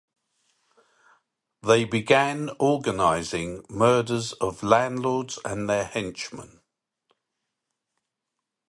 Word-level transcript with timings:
They 1.61 1.83
began 1.85 2.49
organising 2.59 3.63
murders 3.69 4.33
of 4.33 4.63
landlords 4.63 5.37
and 5.45 5.69
their 5.69 5.83
henchmen. 5.83 6.61